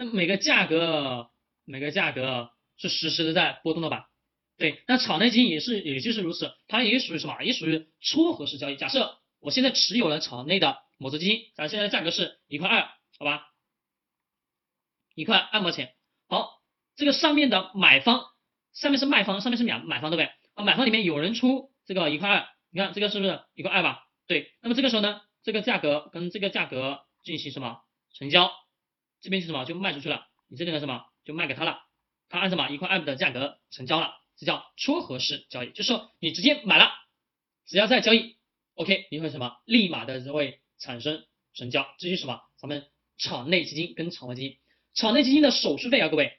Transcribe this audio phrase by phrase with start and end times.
[0.00, 1.28] 那每个价格
[1.66, 4.08] 每个价格是实时的在波动的吧？
[4.56, 7.42] 对，那场内基金也是也就是如此，它也属于什么？
[7.42, 8.76] 也属于撮合式交易。
[8.76, 13.48] 假设我现在持有了场内的某只基金，咱现在价格是一块二，好吧？
[15.14, 15.92] 一块二毛钱。
[16.28, 16.62] 好，
[16.96, 18.24] 这个上面的买方，
[18.72, 20.32] 上面是卖方，上面是买买方，对不对？
[20.54, 24.06] 啊，买方里面有人出这个一块二，你看这个是不是一块二吧？
[24.26, 27.82] 对，那么这个时候呢，这个价格跟这个价格进行什么
[28.14, 28.50] 成交？
[29.20, 30.26] 这边是什么就卖出去了？
[30.48, 31.80] 你这边的什么就卖给他了？
[32.28, 34.14] 他按什么一块二的价格成交了？
[34.36, 36.90] 这叫撮合式交易，就是说你直接买了，
[37.66, 38.36] 只要在交易
[38.74, 41.86] ，OK，你会什么立马的就会产生成交。
[41.98, 42.40] 这就是什么？
[42.56, 42.86] 咱们
[43.18, 44.58] 场内基金跟场外基金，
[44.94, 46.38] 场内基金的手续费啊，各位，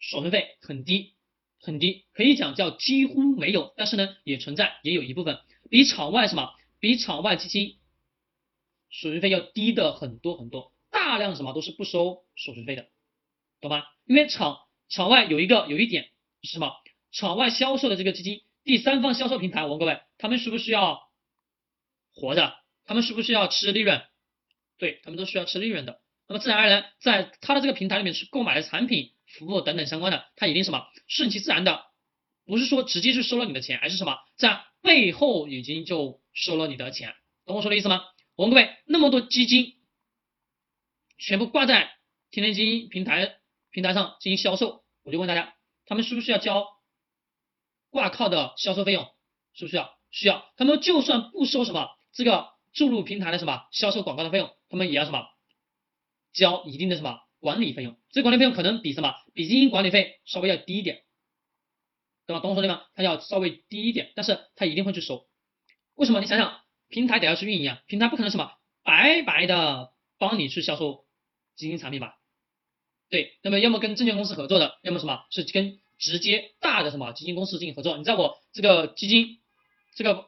[0.00, 1.14] 手续费很低
[1.60, 7.78] 很低，可以讲叫几乎没有，但是呢也存在，也有一部分比场外什么比场外基金
[8.92, 12.86] 手续费要低的很多很多，大量什么都是不收手续费的，
[13.60, 13.82] 懂吗？
[14.06, 16.10] 因为场场外有一个有一点
[16.42, 16.72] 是什么？
[17.10, 21.10] 场外销售的这个基金，第三方销售平台，我问各位，他们需不需要
[22.14, 22.54] 活着？
[22.84, 24.02] 他们需不需要吃利润？
[24.78, 26.00] 对他们都需要吃利润的。
[26.26, 31.84] 那么自然而然，在他的这个平台里面去购买的产品、服务等等相关的，他一定什么顺其自然的，
[32.44, 37.14] 不是说直接就收了你的钱，而是什么在背后已经就收了你的钱，
[37.46, 38.02] 懂我说的意思吗？
[38.36, 39.74] 我问各位，那么多基金
[41.18, 41.92] 全部挂在
[42.30, 43.36] 天天基金平台
[43.70, 44.84] 平台上进行销售。
[45.02, 46.66] 我就问大家，他们需不需要交
[47.90, 49.06] 挂靠的销售费用？
[49.52, 49.98] 需不需要？
[50.10, 50.50] 需要。
[50.56, 55.26] 他们就算不收什么这个注入平台的什么销售广告的费用，他们也要什么
[56.32, 57.98] 交一定的什么管理费用？
[58.10, 61.02] 这管理费用可能比什么比基金管理费稍微要低一点，
[62.26, 62.40] 对吧？
[62.40, 62.82] 懂我说的吗？
[62.94, 65.28] 它要稍微低一点，但是它一定会去收。
[65.94, 66.20] 为什么？
[66.20, 66.61] 你想想，
[66.92, 68.52] 平台得要去运营啊，平台不可能什么
[68.84, 71.06] 白白的帮你去销售
[71.56, 72.18] 基金产品吧？
[73.08, 77.96] 对，那么要么跟证券公司合作的，要么什么是跟直接大的什么基金公司进行合作？
[77.96, 79.40] 你在我这个基金
[79.94, 80.26] 这个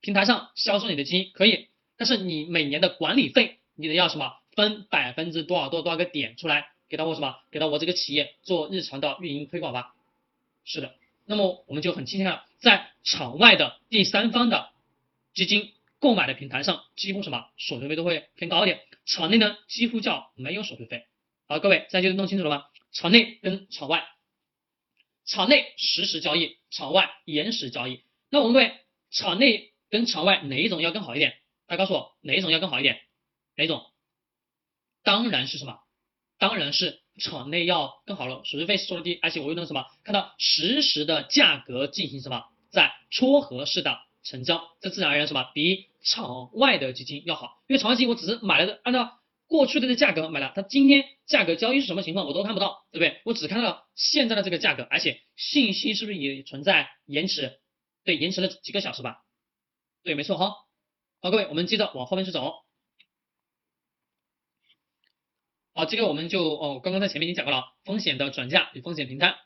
[0.00, 9.94] 平台上销售你的基金可以，但是你每年的管理费你得要什么分百分之多少多多少个点出来给到我什么给到我这个企业做日常的运营推广吧？
[10.64, 10.94] 是的，
[11.26, 14.70] 那么我们就很倾向在场外的第三方的
[15.34, 21.06] 基金购买的平台上，几乎什么手续费都会偏高一点，场内呢几乎叫没有手续费。
[21.46, 22.64] 好，各位，这样就弄清楚了吗？
[22.90, 24.04] 场内跟场外，
[25.24, 28.02] 场内实时交易，场外延时交易。
[28.30, 28.74] 那我问各位，
[29.12, 31.36] 场内跟场外哪一种要更好一点？
[31.68, 33.00] 大家告诉我哪一种要更好一点？
[33.56, 33.86] 哪一种？
[35.04, 35.78] 当然是什么？
[36.36, 39.86] 当然是场内要更好了，手续费收的低，而且我又能什么？
[40.02, 42.46] 看到实时的价格进行什么？
[42.70, 45.50] 在撮合式的成交，这自然而然什么？
[45.54, 49.18] 比场外的基金要好，因为场外基金我只是买了的，按照。
[49.48, 53.20] 过去的这价格买了，它今天价格交易是什么情况我都看不到，对不对？
[53.26, 57.60] 我只看到现在的这个价格，而且信息是不是也存在延迟？
[58.02, 59.18] 对，延迟了几个小时吧？
[60.04, 60.54] 对，没错哈。
[61.20, 62.62] 好，各位，我们接着往后面去走。
[65.74, 69.36] 好，这个我们就哦，刚刚在前面已经讲过了，风险的转嫁与风险平摊。